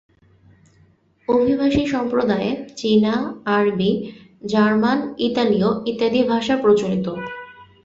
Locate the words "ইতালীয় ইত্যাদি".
5.19-6.21